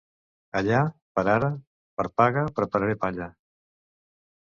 [0.59, 0.77] Allà,
[1.19, 1.49] per ara,
[1.99, 3.29] per paga prepararé palla.